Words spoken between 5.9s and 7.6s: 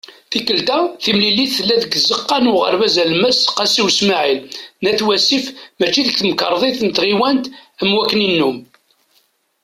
deg Temkarḍit n Tɣiwant